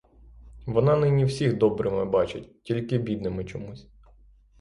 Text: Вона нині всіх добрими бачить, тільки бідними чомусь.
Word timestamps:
Вона 0.65 0.95
нині 0.95 1.25
всіх 1.25 1.57
добрими 1.57 2.05
бачить, 2.05 2.63
тільки 2.63 2.97
бідними 2.97 3.45
чомусь. 3.45 3.87